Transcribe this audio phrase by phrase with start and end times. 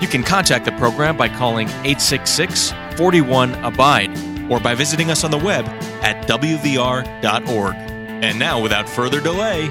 [0.00, 4.10] You can contact the program by calling 866 41 Abide
[4.50, 5.66] or by visiting us on the web
[6.02, 7.74] at WVR.org.
[7.74, 9.66] And now, without further delay,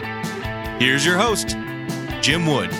[0.80, 1.58] here's your host,
[2.22, 2.72] Jim Wood.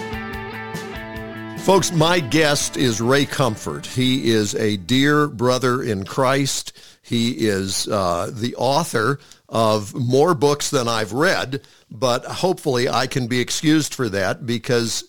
[1.62, 3.86] Folks, my guest is Ray Comfort.
[3.86, 6.72] He is a dear brother in Christ.
[7.02, 13.28] He is uh, the author of more books than I've read, but hopefully I can
[13.28, 15.04] be excused for that because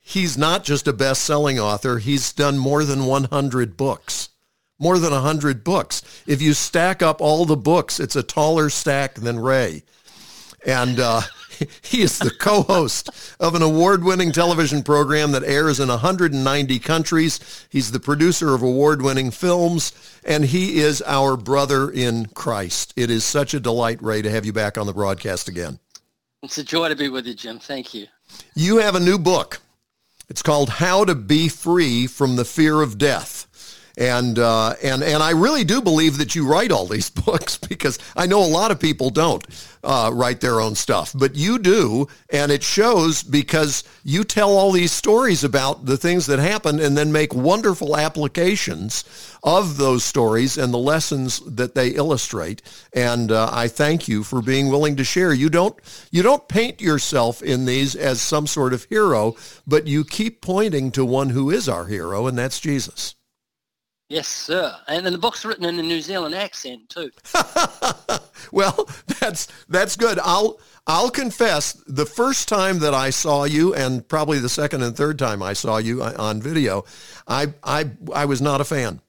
[0.00, 1.98] he's not just a best-selling author.
[1.98, 4.30] He's done more than 100 books.
[4.78, 6.02] More than 100 books.
[6.26, 9.82] If you stack up all the books, it's a taller stack than Ray.
[10.66, 11.22] And uh,
[11.82, 17.66] he is the co-host of an award-winning television program that airs in 190 countries.
[17.70, 19.92] He's the producer of award-winning films,
[20.24, 22.92] and he is our brother in Christ.
[22.96, 25.78] It is such a delight, Ray, to have you back on the broadcast again.
[26.42, 27.58] It's a joy to be with you, Jim.
[27.58, 28.06] Thank you.
[28.54, 29.60] You have a new book.
[30.28, 33.45] It's called How to Be Free from the Fear of Death.
[33.98, 37.98] And, uh, and, and I really do believe that you write all these books because
[38.14, 39.46] I know a lot of people don't
[39.82, 42.08] uh, write their own stuff, but you do.
[42.30, 46.96] And it shows because you tell all these stories about the things that happen and
[46.96, 49.04] then make wonderful applications
[49.42, 52.60] of those stories and the lessons that they illustrate.
[52.92, 55.32] And uh, I thank you for being willing to share.
[55.32, 55.78] You don't,
[56.10, 59.36] you don't paint yourself in these as some sort of hero,
[59.66, 63.15] but you keep pointing to one who is our hero, and that's Jesus.
[64.08, 64.72] Yes, sir.
[64.86, 67.10] And the book's written in a New Zealand accent too.
[68.52, 68.88] well,
[69.20, 70.20] that's that's good.
[70.22, 74.96] I'll I'll confess the first time that I saw you and probably the second and
[74.96, 76.84] third time I saw you uh, on video,
[77.26, 79.00] I I I was not a fan.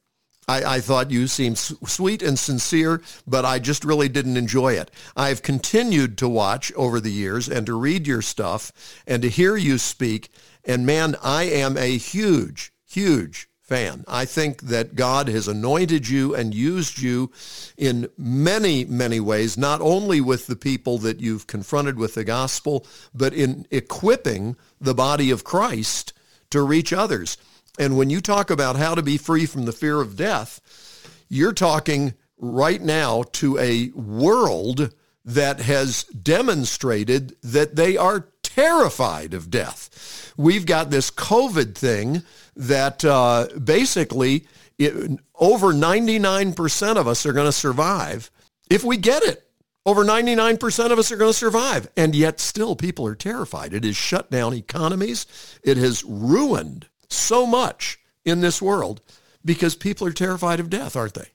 [0.48, 4.90] I, I thought you seemed sweet and sincere, but I just really didn't enjoy it.
[5.14, 8.72] I've continued to watch over the years and to read your stuff
[9.06, 10.30] and to hear you speak.
[10.64, 14.02] And man, I am a huge, huge fan.
[14.08, 17.30] I think that God has anointed you and used you
[17.76, 22.86] in many, many ways, not only with the people that you've confronted with the gospel,
[23.14, 26.14] but in equipping the body of Christ
[26.50, 27.36] to reach others.
[27.78, 30.62] And when you talk about how to be free from the fear of death,
[31.28, 34.94] you're talking right now to a world
[35.26, 40.32] that has demonstrated that they are terrified of death.
[40.38, 42.22] We've got this COVID thing
[42.58, 44.46] that uh, basically
[44.78, 48.30] it, over 99% of us are going to survive
[48.68, 49.44] if we get it.
[49.86, 51.88] Over 99% of us are going to survive.
[51.96, 53.72] And yet still people are terrified.
[53.72, 55.24] It has shut down economies.
[55.62, 59.00] It has ruined so much in this world
[59.44, 61.28] because people are terrified of death, aren't they?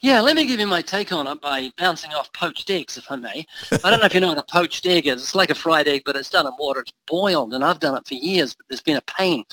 [0.00, 3.10] Yeah, let me give you my take on it by bouncing off poached eggs, if
[3.10, 3.44] I may.
[3.84, 5.22] I don't know if you know what a poached egg is.
[5.22, 6.80] It's like a fried egg, but it's done in water.
[6.80, 9.44] It's boiled, and I've done it for years, but there's been a pain.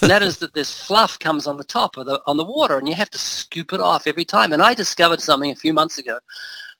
[0.00, 2.78] And that is that this fluff comes on the top of the on the water,
[2.78, 4.52] and you have to scoop it off every time.
[4.52, 6.18] And I discovered something a few months ago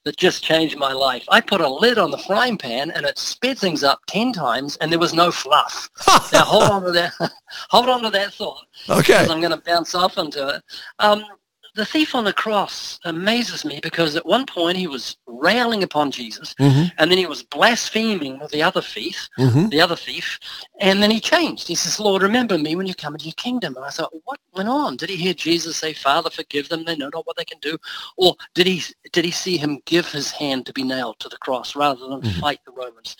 [0.05, 1.25] that just changed my life.
[1.29, 4.77] I put a lid on the frying pan, and it sped things up ten times,
[4.77, 5.89] and there was no fluff.
[6.33, 7.13] now hold on to that.
[7.71, 8.67] hold on to that thought.
[8.89, 9.27] Okay.
[9.29, 10.63] I'm going to bounce off into it.
[10.99, 11.25] Um,
[11.75, 16.11] the thief on the cross amazes me because at one point he was railing upon
[16.11, 16.89] Jesus mm-hmm.
[16.99, 19.69] and then he was blaspheming with the other thief, mm-hmm.
[19.69, 20.39] the other thief,
[20.81, 21.67] and then he changed.
[21.67, 23.75] He says, Lord, remember me when you come into your kingdom.
[23.77, 24.97] And I thought, what went on?
[24.97, 27.79] Did he hear Jesus say, Father, forgive them, they know not what they can do?
[28.17, 31.39] Or did he did he see him give his hand to be nailed to the
[31.39, 32.41] cross rather than mm-hmm.
[32.41, 33.17] fight the Romans?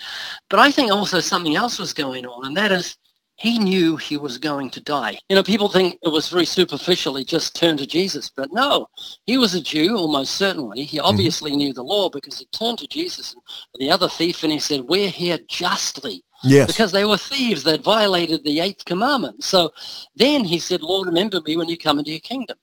[0.51, 2.97] But I think also something else was going on, and that is
[3.37, 5.19] he knew he was going to die.
[5.29, 7.17] You know, people think it was very superficial.
[7.17, 8.87] He just turned to Jesus, but no,
[9.27, 10.85] he was a Jew almost certainly.
[10.85, 11.07] He mm-hmm.
[11.07, 11.59] obviously mm-hmm.
[11.59, 13.43] knew the law because he turned to Jesus and
[13.81, 16.23] the other thief and he said, we're here justly.
[16.45, 16.67] Yes.
[16.67, 19.45] Because they were thieves that violated the eighth commandment.
[19.45, 19.71] So
[20.17, 22.57] then he said, Lord, remember me when you come into your kingdom.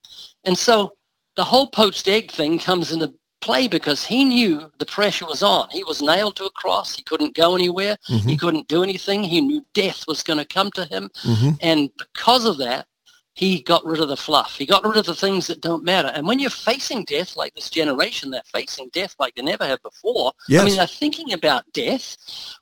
[0.43, 0.93] And so
[1.37, 5.69] the whole poached egg thing comes into play because he knew the pressure was on.
[5.71, 6.95] He was nailed to a cross.
[6.95, 7.97] He couldn't go anywhere.
[8.09, 8.29] Mm-hmm.
[8.29, 9.23] He couldn't do anything.
[9.23, 11.09] He knew death was going to come to him.
[11.23, 11.49] Mm-hmm.
[11.61, 12.87] And because of that,
[13.33, 14.57] he got rid of the fluff.
[14.57, 16.09] He got rid of the things that don't matter.
[16.09, 19.81] And when you're facing death like this generation, they're facing death like they never have
[19.81, 20.33] before.
[20.49, 20.61] Yes.
[20.61, 22.17] I mean, they're thinking about death.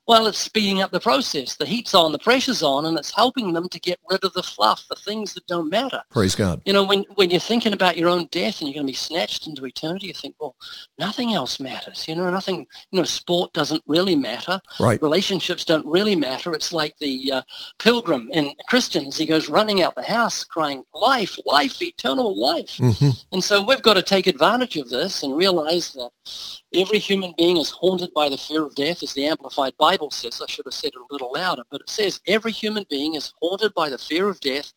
[0.08, 1.56] Well, it's speeding up the process.
[1.56, 4.42] The heat's on, the pressure's on, and it's helping them to get rid of the
[4.42, 6.02] fluff, the things that don't matter.
[6.10, 6.62] Praise God.
[6.64, 8.96] You know, when, when you're thinking about your own death and you're going to be
[8.96, 10.56] snatched into eternity, you think, well,
[10.98, 12.08] nothing else matters.
[12.08, 14.58] You know, nothing, you know, sport doesn't really matter.
[14.80, 15.00] Right.
[15.02, 16.54] Relationships don't really matter.
[16.54, 17.42] It's like the uh,
[17.78, 19.18] pilgrim in Christians.
[19.18, 22.78] He goes running out the house crying, life, life, eternal life.
[22.78, 26.10] hmm And so we've got to take advantage of this and realize that
[26.72, 30.40] every human being is haunted by the fear of death, as the Amplified Bible says.
[30.42, 33.32] I should have said it a little louder, but it says every human being is
[33.40, 34.72] haunted by the fear of death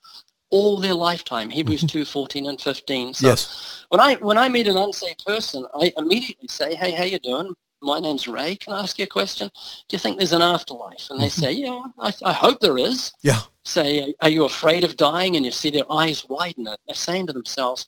[0.51, 1.49] all their lifetime.
[1.49, 1.99] Hebrews mm-hmm.
[1.99, 3.13] 2, 14 and 15.
[3.15, 3.85] So Yes.
[3.89, 7.53] when I when I meet an unsaved person, I immediately say, hey, how you doing?
[7.81, 8.57] My name's Ray.
[8.57, 9.49] Can I ask you a question?
[9.87, 11.07] Do you think there's an afterlife?
[11.09, 11.41] And they mm-hmm.
[11.41, 13.11] say, yeah, I, I hope there is.
[13.23, 13.39] Yeah.
[13.65, 15.35] Say, are you afraid of dying?
[15.35, 16.65] And you see their eyes widen.
[16.65, 17.87] They're saying to themselves,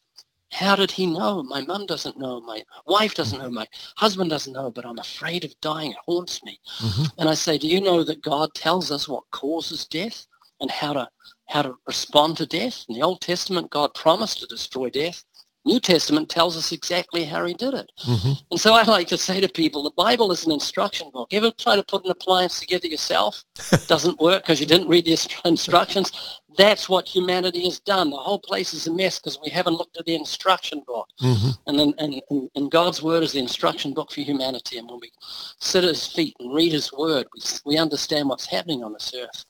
[0.53, 1.43] how did he know?
[1.43, 2.39] My mum doesn't know.
[2.41, 3.49] My wife doesn't know.
[3.49, 3.67] My
[3.97, 4.71] husband doesn't know.
[4.71, 5.91] But I'm afraid of dying.
[5.91, 6.59] It haunts me.
[6.79, 7.11] Mhm.
[7.17, 10.27] And I say, do you know that God tells us what causes death
[10.61, 11.09] and how to
[11.47, 12.85] how to respond to death?
[12.87, 15.25] In the Old Testament, God promised to destroy death.
[15.65, 17.89] New Testament tells us exactly how he did it.
[18.05, 18.37] Mhm.
[18.51, 21.33] And so I like to say to people, the Bible is an instruction book.
[21.33, 23.43] Ever try to put an appliance together yourself?
[23.87, 26.11] Doesn't work because you didn't read the instructions.
[26.57, 28.09] That's what humanity has done.
[28.09, 31.07] The whole place is a mess because we haven't looked at the instruction book.
[31.21, 31.57] Mhm.
[31.67, 34.77] And then and, and, and God's word is the instruction book for humanity.
[34.77, 35.11] And when we
[35.59, 39.13] sit at his feet and read his word, we, we understand what's happening on this
[39.15, 39.45] earth.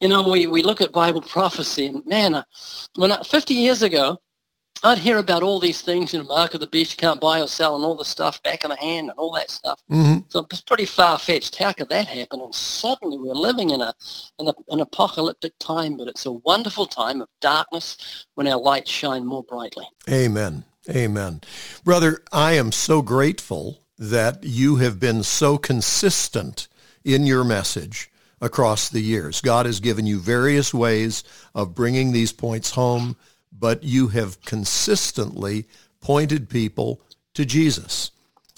[0.00, 2.44] You know, we, we look at Bible prophecy and man, uh,
[2.94, 4.20] when I, 50 years ago,
[4.82, 7.40] I'd hear about all these things, you know, mark of the beast, you can't buy
[7.40, 9.80] or sell and all the stuff, back of the hand and all that stuff.
[9.90, 10.24] Mhm.
[10.28, 11.56] So it's pretty far-fetched.
[11.56, 12.40] How could that happen?
[12.40, 13.94] And suddenly we're living in a,
[14.38, 17.96] in a an apocalyptic time, but it's a wonderful time of darkness
[18.34, 19.86] when our lights shine more brightly.
[20.08, 20.64] Amen.
[20.88, 21.40] Amen.
[21.84, 26.68] Brother, I am so grateful that you have been so consistent
[27.04, 28.10] in your message
[28.40, 29.40] across the years.
[29.40, 33.16] God has given you various ways of bringing these points home,
[33.52, 35.66] but you have consistently
[36.00, 37.00] pointed people
[37.34, 38.10] to Jesus.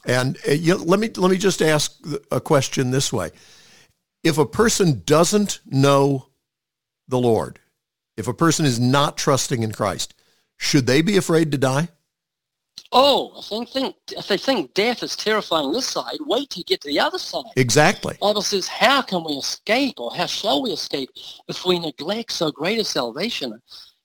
[0.05, 1.99] And uh, you know, let me let me just ask
[2.31, 3.31] a question this way.
[4.23, 6.27] If a person doesn't know
[7.09, 7.59] the Lord,
[8.17, 10.15] if a person is not trusting in Christ,
[10.57, 11.89] should they be afraid to die?
[12.93, 16.65] Oh, I think, think if they think death is terrifying this side, wait till you
[16.65, 17.45] get to the other side.
[17.57, 18.17] Exactly.
[18.21, 21.11] Bible says, how can we escape or how shall we escape
[21.49, 23.61] if we neglect so great a salvation?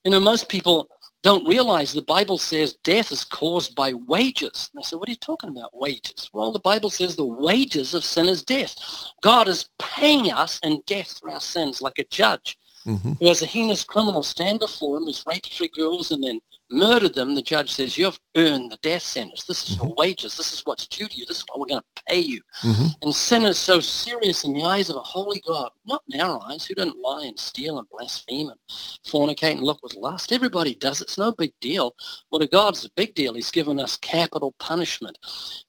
[0.06, 0.88] You know, most people
[1.24, 4.70] don't realize the Bible says death is caused by wages.
[4.72, 6.30] And they say, what are you talking about, wages?
[6.32, 8.76] Well, the Bible says the wages of sin is death.
[9.20, 12.56] God is paying us in death for our sins like a judge.
[12.86, 16.40] Hmm Who has a heinous criminal stand before him, who's raped three girls and then
[16.70, 19.44] murdered them, the judge says, you've earned the death sentence.
[19.44, 20.36] This is your wages.
[20.36, 21.26] This is what's due to you.
[21.26, 22.40] This is what we're going to pay you.
[22.62, 26.20] hmm And sin is so serious in the eyes of a holy God, not in
[26.20, 28.58] our eyes, who doesn't lie and steal and blaspheme and
[29.06, 30.32] fornicate and look with lust.
[30.32, 31.02] Everybody does.
[31.02, 31.94] It's no big deal.
[32.30, 33.34] Well, to God's a big deal.
[33.34, 35.18] He's given us capital punishment.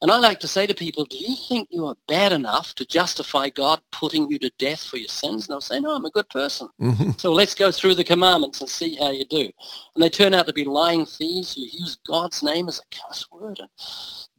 [0.02, 2.86] And I like to say to people, do you think you are bad enough to
[2.86, 5.48] justify God putting you to death for your sins?
[5.48, 6.70] And they'll say, no, I'm a good person.
[6.80, 9.50] hmm So let's go through the commandments and see how you do.
[9.96, 13.26] And they turn out to be lying thieves who use God's name as a cuss
[13.32, 13.70] word and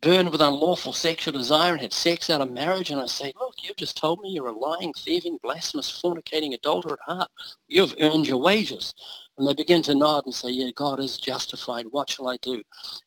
[0.00, 2.91] burned with unlawful sexual desire and had sex out of marriage.
[2.91, 6.99] And I say, look, you've just told me you're a lying, thieving, blasphemous, fornicating adulterer
[7.09, 7.31] at heart.
[7.67, 8.94] You've earned your wages.
[9.37, 11.87] And they begin to nod and say, yeah, God is justified.
[11.91, 12.63] What shall I do?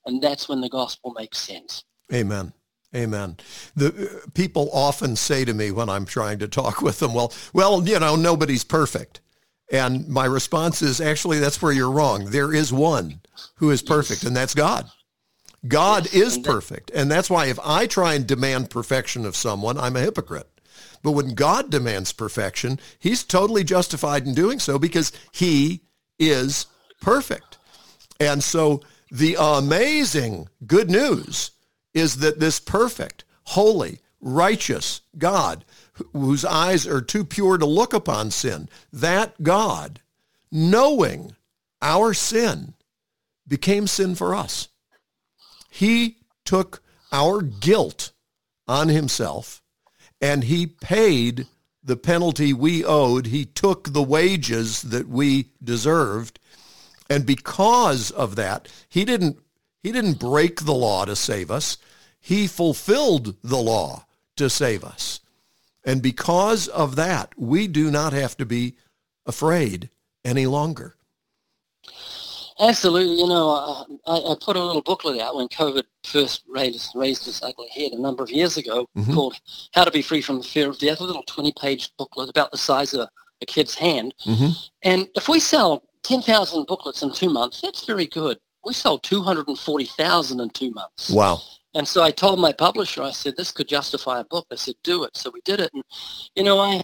[0.06, 1.84] And that's when the gospel makes sense.
[2.14, 2.54] Amen.
[2.96, 3.38] Amen.
[3.76, 7.34] The uh, people often say to me when I'm trying to talk with them, well,
[7.54, 9.22] well, you know, nobody's perfect.
[9.72, 12.26] And my response is actually that's where you're wrong.
[12.26, 13.22] There is one
[13.56, 14.92] who is perfect and that's God.
[15.68, 16.92] God is perfect.
[16.94, 20.48] And that's why if I try and demand perfection of someone, I'm a hypocrite.
[21.04, 25.82] But when God demands perfection, he's totally justified in doing so because he
[26.20, 26.68] is
[27.00, 27.58] perfect.
[28.20, 31.52] And so the amazing good news
[31.94, 35.66] is that this perfect, holy, righteous God,
[36.14, 40.02] whose eyes are too pure to look upon sin, that God,
[40.52, 41.36] knowing
[41.82, 42.74] our sin,
[43.48, 44.70] became sin for us.
[45.70, 46.82] He took
[47.12, 48.12] our guilt
[48.68, 49.62] on himself
[50.22, 51.48] and he paid
[51.84, 53.28] the penalty we owed.
[53.28, 56.40] He took the wages that we deserved.
[57.10, 59.40] And because of that, he didn't,
[59.82, 61.78] he didn't break the law to save us.
[62.20, 64.06] He fulfilled the law
[64.38, 65.21] to save us.
[65.84, 68.76] And because of that, we do not have to be
[69.26, 69.90] afraid
[70.24, 70.96] any longer.
[72.60, 73.16] Absolutely.
[73.16, 77.42] You know, I, I, put a little booklet out when COVID first raised, raised its
[77.42, 79.14] ugly head a number of years ago mm-hmm.
[79.14, 79.40] called
[79.74, 82.58] How to Be Free from the Fear of Death, a little 20-page booklet about the
[82.58, 83.10] size of a,
[83.42, 84.14] a kid's hand.
[84.28, 84.52] Mm-hmm.
[84.84, 88.38] And if we sell 10,000 booklets in two months, that's very good.
[88.64, 91.10] We sold 240,000 in two months.
[91.10, 91.42] Wow.
[91.74, 94.48] And so I told my publisher, I said, this could justify a book.
[94.52, 95.16] I said, do it.
[95.16, 95.72] So we did it.
[95.74, 95.84] And,
[96.36, 96.82] you know, I,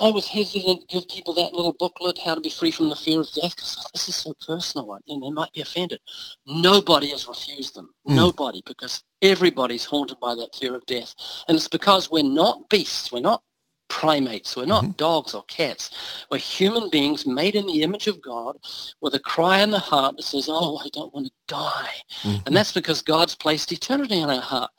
[0.00, 2.96] I was hesitant to give people that little booklet, How to Be Free from the
[2.96, 6.00] Fear of Death, because this is so personal and they might be offended.
[6.46, 7.90] Nobody has refused them.
[8.08, 8.14] Mm.
[8.14, 11.14] Nobody, because everybody's haunted by that fear of death.
[11.48, 13.12] And it's because we're not beasts.
[13.12, 13.42] We're not
[13.92, 14.56] primates.
[14.56, 14.92] We're not mm-hmm.
[14.92, 15.90] dogs or cats.
[16.30, 18.56] We're human beings made in the image of God
[19.02, 21.92] with a cry in the heart that says, oh, I don't want to die.
[22.22, 22.46] Mm-hmm.
[22.46, 24.70] And that's because God's placed eternity in our heart.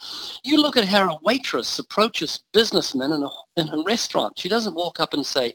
[0.44, 4.40] You look at how a waitress approaches businessmen in a, in a restaurant.
[4.40, 5.54] She doesn't walk up and say,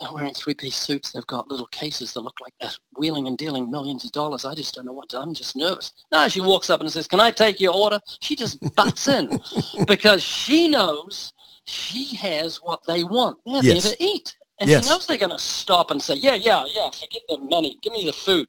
[0.00, 1.12] they're wearing three-piece suits.
[1.12, 4.44] They've got little cases that look like that, wheeling and dealing millions of dollars.
[4.44, 5.92] I just don't know what to, I'm just nervous.
[6.10, 8.00] No, she walks up and says, can I take your order?
[8.20, 9.38] She just butts in
[9.86, 11.32] because she knows
[11.68, 13.38] she has what they want.
[13.44, 13.84] They're yes.
[13.84, 14.34] there to eat.
[14.60, 14.84] And yes.
[14.84, 17.78] she knows they're going to stop and say, yeah, yeah, yeah, forget the money.
[17.82, 18.48] Give me the food.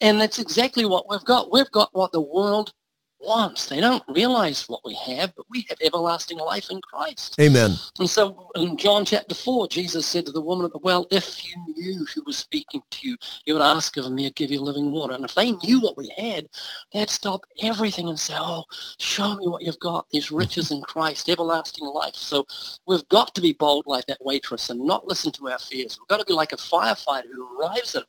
[0.00, 1.50] And that's exactly what we've got.
[1.50, 2.72] We've got what the world
[3.20, 3.66] wants.
[3.66, 7.36] They don't realize what we have, but we have everlasting life in Christ.
[7.40, 7.72] Amen.
[7.98, 11.44] And so in John chapter 4, Jesus said to the woman at the well, if
[11.44, 14.60] you knew who was speaking to you, you would ask of me, I'd give you
[14.60, 15.14] living water.
[15.14, 16.48] And if they knew what we had,
[16.92, 18.64] they'd stop everything and say, oh,
[18.98, 22.14] show me what you've got, these riches in Christ, everlasting life.
[22.14, 22.46] So
[22.86, 25.98] we've got to be bold like that waitress and not listen to our fears.
[25.98, 28.04] We've got to be like a firefighter who arrives at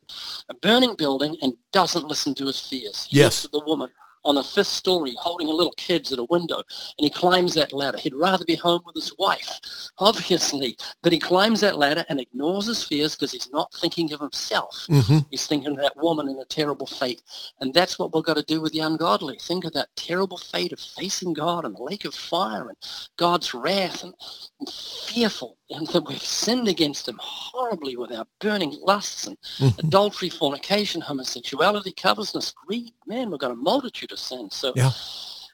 [0.49, 3.07] a burning building and doesn't listen to his fears.
[3.09, 3.43] Yes.
[3.43, 3.89] To the woman,
[4.27, 7.73] on the fifth story holding a little kids at a window and he climbs that
[7.73, 7.97] ladder.
[7.97, 9.59] He'd rather be home with his wife,
[9.99, 14.19] obviously, but he climbs that ladder and ignores his fears because he's not thinking of
[14.19, 14.85] himself.
[14.89, 15.19] Mm-hmm.
[15.31, 17.21] He's thinking of that woman and a terrible fate.
[17.61, 19.37] And that's what we've got to do with the ungodly.
[19.41, 22.77] Think of that terrible fate of facing God and the lake of fire and
[23.15, 24.13] God's wrath and,
[24.59, 29.85] and fearful and that we've sinned against him horribly with our burning lusts and mm-hmm.
[29.85, 32.91] adultery, fornication, homosexuality, covetousness, greed.
[33.05, 34.55] Man, we've got a multitude of sins.
[34.55, 34.91] So, yeah.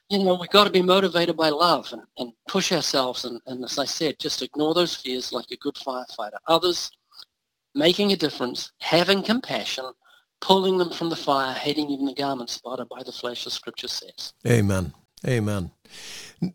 [0.08, 3.24] you know, we've got to be motivated by love and, and push ourselves.
[3.24, 6.38] And, and as I said, just ignore those fears like a good firefighter.
[6.46, 6.92] Others,
[7.74, 9.84] making a difference, having compassion,
[10.40, 13.88] pulling them from the fire, hating even the garment spotted by the flesh, as Scripture
[13.88, 14.32] says.
[14.46, 14.92] Amen.
[15.26, 15.70] Amen.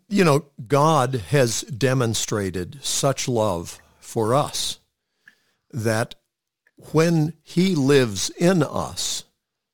[0.08, 4.80] You know, God has demonstrated such love for us
[5.72, 6.16] that
[6.92, 9.24] when he lives in us,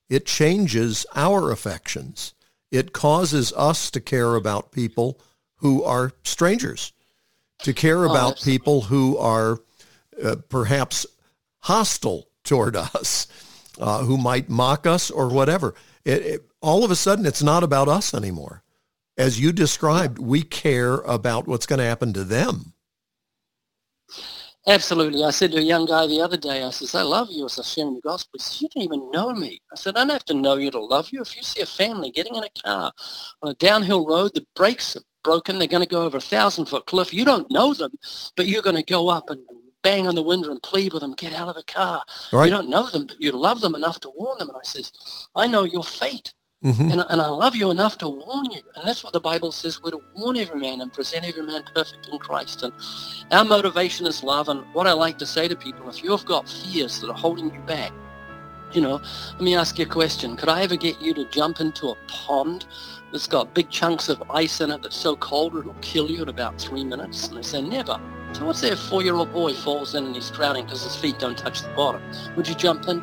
[0.09, 2.33] it changes our affections.
[2.71, 5.19] It causes us to care about people
[5.57, 6.93] who are strangers,
[7.59, 9.59] to care oh, about people who are
[10.23, 11.05] uh, perhaps
[11.59, 13.27] hostile toward us,
[13.79, 15.73] uh, who might mock us or whatever.
[16.03, 18.63] It, it, all of a sudden, it's not about us anymore
[19.17, 22.73] as you described, we care about what's going to happen to them.
[24.67, 25.23] Absolutely.
[25.23, 27.59] I said to a young guy the other day, I says, I love you as
[27.59, 28.31] I sharing the gospel.
[28.33, 29.61] He says, you don't even know me.
[29.71, 31.21] I said, I don't have to know you to love you.
[31.21, 32.91] If you see a family getting in a car
[33.43, 36.65] on a downhill road, the brakes are broken, they're going to go over a thousand
[36.65, 37.13] foot cliff.
[37.13, 37.91] You don't know them,
[38.35, 39.39] but you're going to go up and
[39.83, 42.03] bang on the window and plead with them, get out of the car.
[42.33, 42.45] Right.
[42.45, 44.49] You don't know them, but you love them enough to warn them.
[44.49, 44.91] And I says,
[45.35, 46.33] I know your fate.
[46.65, 46.91] Mm-hmm.
[46.91, 48.61] And, and I love you enough to warn you.
[48.75, 49.83] And that's what the Bible says.
[49.83, 52.63] We're to warn every man and present every man perfect in Christ.
[52.63, 52.73] And
[53.31, 54.49] our motivation is love.
[54.49, 57.53] And what I like to say to people, if you've got fears that are holding
[57.53, 57.91] you back,
[58.73, 58.99] you know,
[59.33, 60.35] let me ask you a question.
[60.35, 62.65] Could I ever get you to jump into a pond
[63.11, 66.29] that's got big chunks of ice in it that's so cold it'll kill you in
[66.29, 67.27] about three minutes?
[67.27, 68.01] And they say, never.
[68.33, 71.37] So what's say a four-year-old boy falls in and he's drowning because his feet don't
[71.37, 72.01] touch the bottom?
[72.35, 73.01] Would you jump in?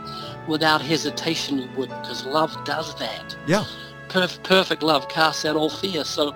[0.49, 3.37] Without hesitation you would because love does that.
[3.47, 3.65] Yeah.
[4.09, 6.05] Perf- perfect love casts out all fear.
[6.05, 6.35] So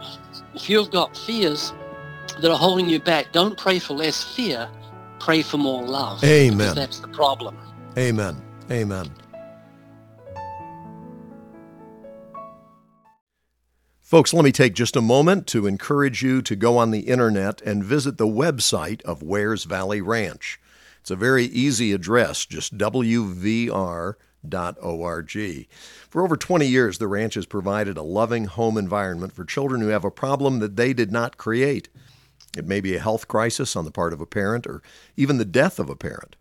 [0.55, 1.73] if you've got fears
[2.41, 4.69] that are holding you back, don't pray for less fear.
[5.19, 6.23] Pray for more love.
[6.25, 6.75] Amen.
[6.75, 7.57] That's the problem.
[7.99, 8.41] Amen.
[8.71, 9.11] Amen.
[14.01, 17.61] Folks, let me take just a moment to encourage you to go on the internet
[17.63, 20.61] and visit the website of Wears Valley Ranch.
[21.07, 23.71] It's a very easy address, just wvr.org.
[26.11, 29.87] For over 20 years, the ranch has provided a loving home environment for children who
[29.87, 31.89] have a problem that they did not create.
[32.59, 34.83] It may be a health crisis on the part of a parent or
[35.17, 36.35] even the death of a parent.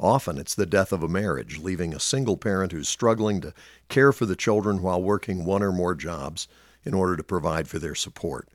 [0.00, 3.52] Often it's the death of a marriage, leaving a single parent who's struggling to
[3.90, 6.48] care for the children while working one or more jobs
[6.84, 8.48] in order to provide for their support.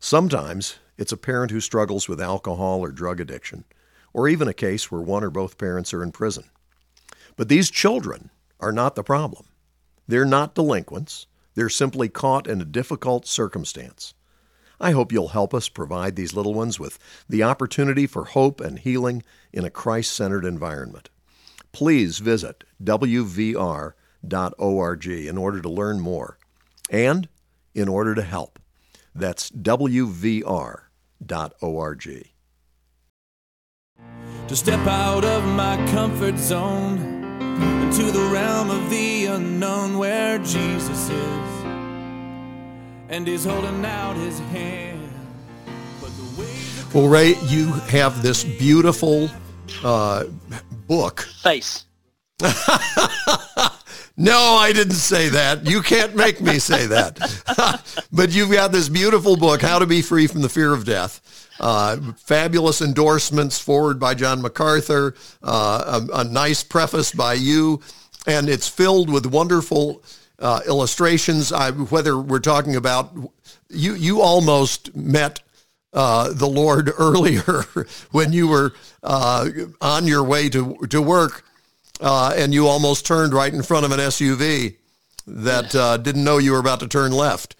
[0.00, 3.64] Sometimes it's a parent who struggles with alcohol or drug addiction,
[4.16, 6.44] or even a case where one or both parents are in prison.
[7.36, 9.44] But these children are not the problem.
[10.08, 11.26] They're not delinquents.
[11.54, 14.14] They're simply caught in a difficult circumstance.
[14.80, 18.78] I hope you'll help us provide these little ones with the opportunity for hope and
[18.78, 21.10] healing in a Christ centered environment.
[21.72, 23.94] Please visit WVR.org
[25.06, 26.38] in order to learn more
[26.88, 27.28] and
[27.74, 28.58] in order to help.
[29.14, 30.46] That's WVR.org.
[34.48, 36.98] To step out of my comfort zone
[37.82, 41.64] into the realm of the unknown where Jesus is
[43.08, 45.10] and he's holding out his hand.
[46.94, 49.28] Well, Ray, you have this beautiful
[49.82, 50.24] uh,
[50.86, 51.22] book.
[51.42, 51.84] Face.
[54.16, 55.66] no, I didn't say that.
[55.66, 57.18] You can't make me say that.
[58.12, 61.48] but you've got this beautiful book, How to Be Free from the Fear of Death.
[61.58, 67.80] Uh, fabulous endorsements forward by John MacArthur, uh, a, a, nice preface by you,
[68.26, 70.02] and it's filled with wonderful
[70.38, 71.52] uh, illustrations.
[71.52, 73.16] I, whether we're talking about
[73.70, 75.40] you, you almost met
[75.94, 77.64] uh, the Lord earlier
[78.10, 79.48] when you were uh,
[79.80, 81.42] on your way to to work,
[82.00, 84.76] uh, and you almost turned right in front of an SUV
[85.26, 87.56] that uh, didn't know you were about to turn left.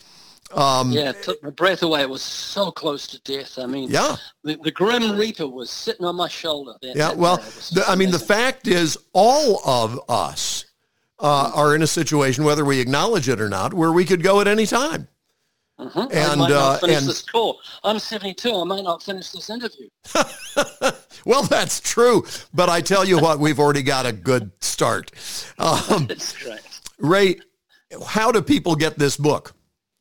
[0.52, 2.02] Um, yeah, it took my breath away.
[2.02, 3.58] It was so close to death.
[3.58, 6.74] I mean, yeah, the, the Grim Reaper was sitting on my shoulder.
[6.82, 7.38] That, yeah, that well,
[7.72, 10.64] the, I mean, the fact is, all of us
[11.18, 14.40] uh, are in a situation, whether we acknowledge it or not, where we could go
[14.40, 15.08] at any time.
[15.80, 15.98] Mm-hmm.
[15.98, 17.60] And I might not uh, finish and, this call.
[17.84, 18.54] I'm 72.
[18.54, 19.88] I might not finish this interview.
[21.26, 22.24] well, that's true.
[22.54, 25.10] But I tell you what, we've already got a good start.
[25.58, 26.60] Um, that's right.
[26.98, 27.40] Ray,
[28.06, 29.52] how do people get this book?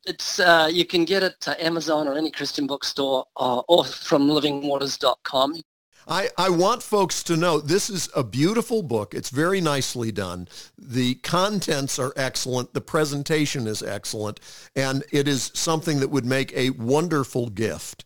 [0.06, 4.28] It's uh, you can get it to Amazon or any Christian bookstore uh, or from
[4.28, 5.60] livingwaters.com.
[6.08, 9.12] I, I want folks to know this is a beautiful book.
[9.12, 10.46] It's very nicely done.
[10.78, 12.74] The contents are excellent.
[12.74, 14.38] The presentation is excellent.
[14.76, 18.04] And it is something that would make a wonderful gift.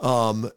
[0.00, 0.50] Um,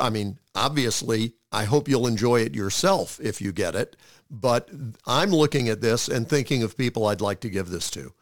[0.00, 3.96] I mean, obviously, I hope you'll enjoy it yourself if you get it.
[4.30, 4.70] But
[5.06, 8.12] I'm looking at this and thinking of people I'd like to give this to.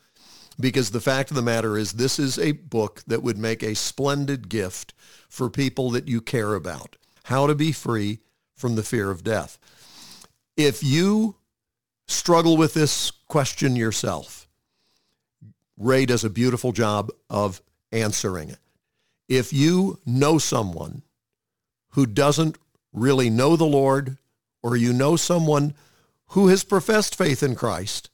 [0.59, 3.75] Because the fact of the matter is, this is a book that would make a
[3.75, 4.95] splendid gift
[5.29, 8.21] for people that you care about how to be free
[8.55, 9.59] from the fear of death.
[10.57, 11.37] If you
[12.07, 14.47] struggle with this question yourself,
[15.77, 18.59] Ray does a beautiful job of answering it.
[19.29, 21.03] If you know someone
[21.91, 22.59] who doesn't
[22.93, 24.19] really know the Lord,
[24.63, 25.75] or you know someone
[26.29, 28.11] who has professed faith in Christ,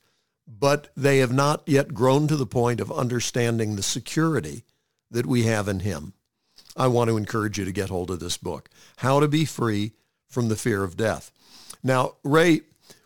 [0.47, 4.65] but they have not yet grown to the point of understanding the security
[5.11, 6.13] that we have in him,
[6.77, 8.69] I want to encourage you to get hold of this book,
[8.99, 9.93] How to Be Free
[10.29, 11.31] from the Fear of Death.
[11.83, 12.63] Now, Ray,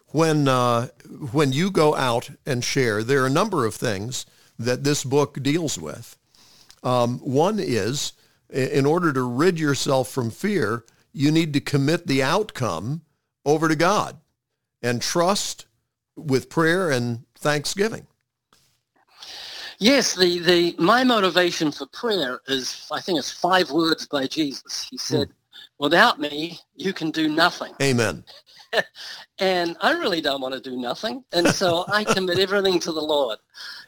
[0.09, 0.89] when, uh,
[1.33, 4.27] when you go out and share, there are a number of things
[4.59, 6.17] that this book deals with.
[6.85, 8.13] Um, one is,
[8.51, 13.03] in order to rid yourself from fear, you need to commit the outcome
[13.45, 14.19] over to God
[14.83, 15.67] and trust
[16.17, 18.07] with prayer and thanksgiving.
[19.79, 24.87] Yes, the, the my motivation for prayer is I think it's five words by Jesus.
[24.89, 25.01] He hmm.
[25.01, 25.29] said,
[25.79, 28.25] "Without me, you can do nothing." Amen.
[29.39, 33.01] and I really don't want to do nothing, and so I commit everything to the
[33.01, 33.39] Lord.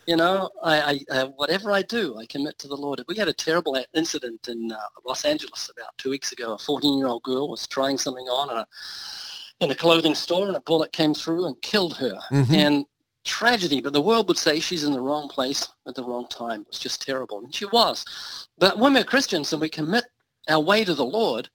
[0.06, 3.02] You know, I, I uh, whatever I do, I commit to the Lord.
[3.08, 6.54] We had a terrible incident in uh, Los Angeles about two weeks ago.
[6.54, 8.66] A 14-year-old girl was trying something on in a,
[9.60, 12.18] in a clothing store, and a bullet came through and killed her.
[12.30, 12.54] Mm-hmm.
[12.54, 12.86] And
[13.26, 16.62] tragedy, but the world would say she's in the wrong place at the wrong time.
[16.62, 17.40] It was just terrible.
[17.40, 18.04] And she was.
[18.56, 20.04] But when we're Christians and we commit
[20.48, 21.50] our way to the Lord,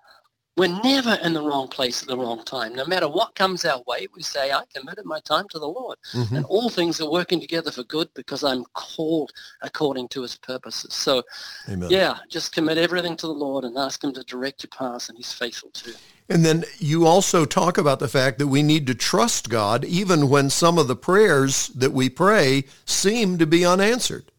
[0.57, 2.75] we're never in the wrong place at the wrong time.
[2.75, 5.97] No matter what comes our way, we say, I committed my time to the Lord.
[6.13, 6.35] Mm-hmm.
[6.35, 10.93] And all things are working together for good because I'm called according to his purposes.
[10.93, 11.23] So,
[11.69, 11.89] Amen.
[11.89, 15.17] yeah, just commit everything to the Lord and ask him to direct your path, and
[15.17, 15.93] he's faithful too.
[16.27, 20.29] And then you also talk about the fact that we need to trust God even
[20.29, 24.30] when some of the prayers that we pray seem to be unanswered.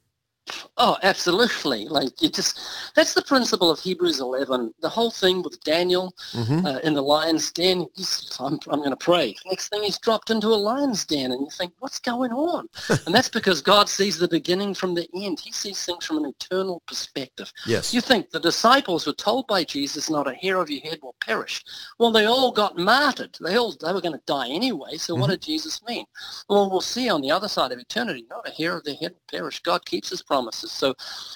[0.76, 1.86] Oh, absolutely.
[1.86, 2.58] Like you just,
[2.96, 4.74] that's the principle of Hebrews 11.
[4.80, 6.66] The whole thing with Daniel mm-hmm.
[6.66, 7.86] uh, in the lion's den,
[8.40, 9.36] I'm, I'm going to pray.
[9.46, 12.68] Next thing he's dropped into a lion's den and you think, what's going on?
[13.06, 15.40] and that's because God sees the beginning from the end.
[15.40, 17.52] He sees things from an eternal perspective.
[17.66, 17.94] Yes.
[17.94, 21.16] You think the disciples were told by Jesus, not a hair of your head will
[21.20, 21.62] perish.
[21.98, 23.36] Well, they all got martyred.
[23.40, 24.96] They all, they were going to die anyway.
[24.96, 25.20] So mm-hmm.
[25.20, 26.06] what did Jesus mean?
[26.48, 29.12] Well, we'll see on the other side of eternity, not a hair of their head
[29.12, 29.60] will perish.
[29.60, 30.72] God keeps his promises.
[30.72, 30.94] So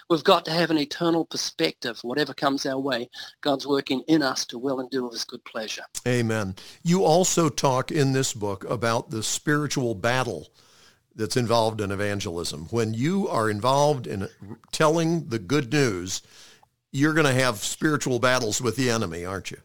[0.08, 1.98] we've got to have an eternal perspective.
[2.00, 3.10] Whatever comes our way,
[3.42, 5.82] God's working in us to will and do of his good pleasure.
[6.08, 6.54] Amen.
[6.82, 10.48] You also talk in this book about the spiritual battle
[11.14, 12.68] that's involved in evangelism.
[12.70, 14.28] When you are involved in
[14.72, 16.22] telling the good news,
[16.90, 19.58] you're going to have spiritual battles with the enemy, aren't you?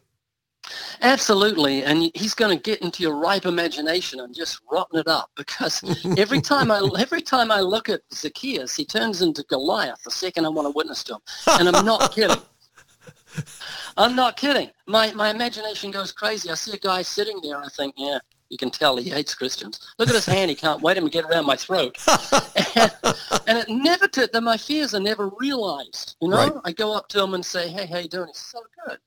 [1.00, 5.30] Absolutely, and he's going to get into your ripe imagination and just rotten it up
[5.36, 5.82] because
[6.18, 10.46] every time I every time I look at Zacchaeus, he turns into Goliath the second
[10.46, 11.20] I want to witness to him,
[11.58, 12.36] and I'm not kidding.
[13.96, 14.70] I'm not kidding.
[14.86, 16.50] My my imagination goes crazy.
[16.50, 19.34] I see a guy sitting there, and I think, yeah, you can tell he hates
[19.34, 19.80] Christians.
[19.98, 21.98] Look at his hand; he can't wait him to get around my throat.
[22.76, 22.92] and,
[23.48, 26.16] and, it never to that my fears are never realized.
[26.20, 26.52] You know, right.
[26.64, 28.98] I go up to him and say, "Hey, how you doing?" He's so good.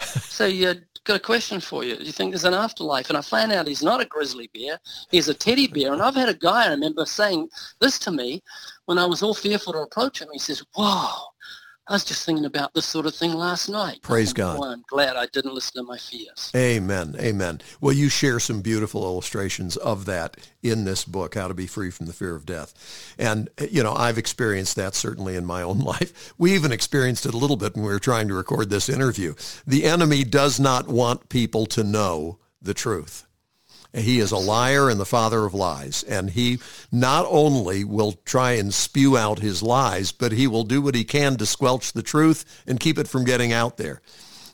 [0.00, 1.96] so you got a question for you.
[1.96, 3.08] Do you think there's an afterlife?
[3.08, 4.78] And I found out he's not a grizzly bear.
[5.10, 5.92] He's a teddy bear.
[5.92, 7.48] And I've had a guy, I remember, saying
[7.80, 8.42] this to me
[8.86, 10.28] when I was all fearful to approach him.
[10.32, 11.28] He says, wow,
[11.88, 14.00] I was just thinking about this sort of thing last night.
[14.02, 14.62] Praise God.
[14.64, 16.52] I'm glad I didn't listen to my fears.
[16.54, 17.16] Amen.
[17.18, 17.60] Amen.
[17.80, 21.90] Well, you share some beautiful illustrations of that in this book, How to Be Free
[21.90, 23.14] from the Fear of Death.
[23.18, 26.32] And, you know, I've experienced that certainly in my own life.
[26.38, 29.34] We even experienced it a little bit when we were trying to record this interview.
[29.66, 33.26] The enemy does not want people to know the truth.
[33.92, 36.02] He is a liar and the father of lies.
[36.04, 36.58] And he
[36.92, 41.04] not only will try and spew out his lies, but he will do what he
[41.04, 44.00] can to squelch the truth and keep it from getting out there.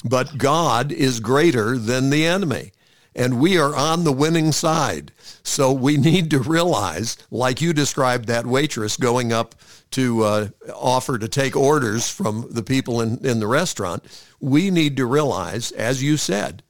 [0.04, 2.72] But God is greater than the enemy.
[3.14, 5.10] And we are on the winning side.
[5.42, 9.54] So we need to realize, like you described that waitress going up
[9.92, 14.04] to uh, offer to take orders from the people in, in the restaurant,
[14.40, 16.62] we need to realize, as you said,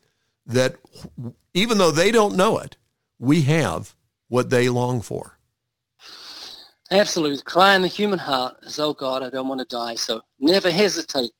[0.47, 0.77] that
[1.55, 2.77] even though they don't know it,
[3.19, 3.95] we have
[4.29, 5.39] what they long for.
[6.91, 7.43] Absolutely.
[7.43, 9.97] Cry in the human heart is, oh God, I don't want to die.
[9.97, 11.31] So never hesitate.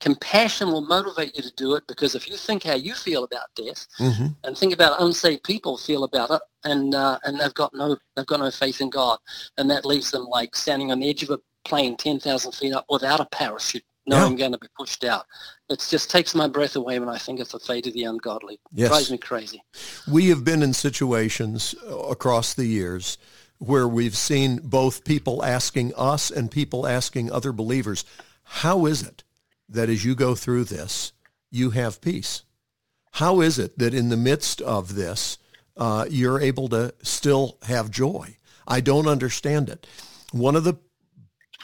[0.00, 3.46] Compassion will motivate you to do it because if you think how you feel about
[3.56, 4.26] death mm-hmm.
[4.44, 8.26] and think about unsaved people feel about it and uh, and they've got no they've
[8.26, 9.18] got no faith in God
[9.56, 12.84] and that leaves them like standing on the edge of a plane 10,000 feet up
[12.90, 14.24] without a parachute no, yeah.
[14.24, 15.26] I'm going to be pushed out.
[15.70, 18.60] It just takes my breath away when I think of the fate of the ungodly.
[18.72, 18.86] Yes.
[18.86, 19.62] It drives me crazy.
[20.10, 23.18] We have been in situations uh, across the years
[23.58, 28.04] where we've seen both people asking us and people asking other believers,
[28.42, 29.24] how is it
[29.68, 31.12] that as you go through this,
[31.50, 32.42] you have peace?
[33.12, 35.38] How is it that in the midst of this,
[35.76, 38.36] uh, you're able to still have joy?
[38.66, 39.86] I don't understand it.
[40.32, 40.74] One of the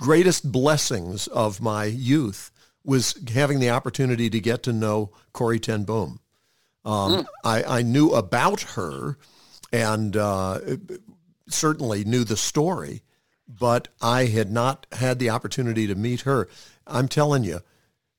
[0.00, 2.50] greatest blessings of my youth
[2.84, 6.20] was having the opportunity to get to know Corrie ten Boom.
[6.84, 7.26] Um, mm.
[7.44, 9.18] I, I, knew about her
[9.70, 10.60] and uh,
[11.46, 13.02] certainly knew the story,
[13.46, 16.48] but I had not had the opportunity to meet her.
[16.86, 17.60] I'm telling you,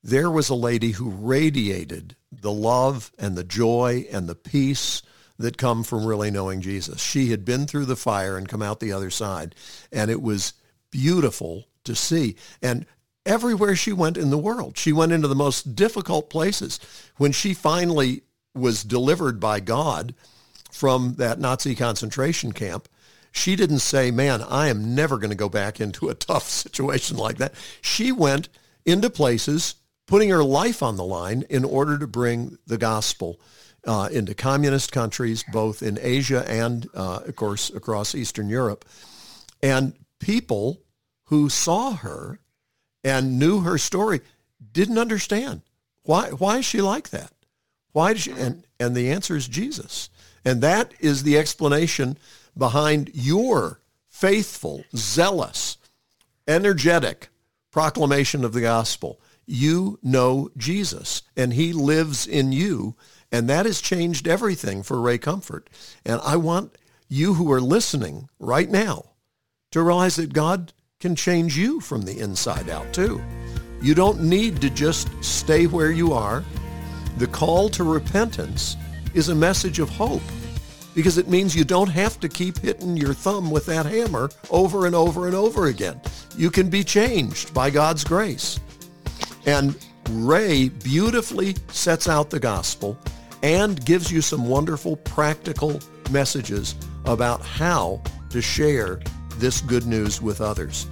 [0.04, 5.02] there was a lady who radiated the love and the joy and the peace
[5.38, 7.02] that come from really knowing Jesus.
[7.02, 9.56] She had been through the fire and come out the other side,
[9.90, 10.54] and it was
[10.92, 12.36] beautiful to see.
[12.62, 12.86] And
[13.24, 16.80] everywhere she went in the world, she went into the most difficult places.
[17.16, 18.22] When she finally
[18.54, 20.14] was delivered by God
[20.70, 22.88] from that Nazi concentration camp,
[23.30, 27.16] she didn't say, man, I am never going to go back into a tough situation
[27.16, 27.54] like that.
[27.80, 28.48] She went
[28.84, 33.40] into places putting her life on the line in order to bring the gospel
[33.86, 38.84] uh, into communist countries, both in Asia and, uh, of course, across Eastern Europe.
[39.62, 40.82] And people
[41.32, 42.38] who saw her
[43.02, 44.20] and knew her story
[44.70, 45.62] didn't understand.
[46.02, 47.32] Why, why is she like that?
[47.92, 48.32] Why did she?
[48.32, 50.10] And, and the answer is Jesus.
[50.44, 52.18] And that is the explanation
[52.54, 55.78] behind your faithful, zealous,
[56.46, 57.30] energetic
[57.70, 59.18] proclamation of the gospel.
[59.46, 62.94] You know Jesus and he lives in you.
[63.32, 65.70] And that has changed everything for Ray Comfort.
[66.04, 66.76] And I want
[67.08, 69.12] you who are listening right now
[69.70, 73.20] to realize that God can change you from the inside out too.
[73.82, 76.44] You don't need to just stay where you are.
[77.18, 78.76] The call to repentance
[79.12, 80.22] is a message of hope
[80.94, 84.86] because it means you don't have to keep hitting your thumb with that hammer over
[84.86, 86.00] and over and over again.
[86.36, 88.60] You can be changed by God's grace.
[89.44, 89.76] And
[90.10, 92.96] Ray beautifully sets out the gospel
[93.42, 95.80] and gives you some wonderful practical
[96.12, 99.00] messages about how to share
[99.38, 100.86] this good news with others.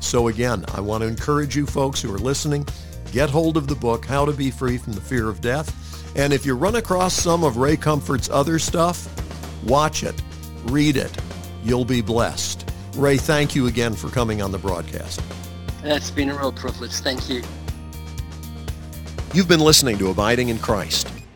[0.00, 2.66] So again, I want to encourage you folks who are listening,
[3.12, 6.16] get hold of the book, How to Be Free from the Fear of Death.
[6.16, 9.08] And if you run across some of Ray Comfort's other stuff,
[9.64, 10.14] watch it,
[10.64, 11.16] read it.
[11.64, 12.70] You'll be blessed.
[12.96, 15.20] Ray, thank you again for coming on the broadcast.
[15.82, 16.92] It's been a real privilege.
[16.92, 17.42] Thank you.
[19.32, 21.08] You've been listening to Abiding in Christ.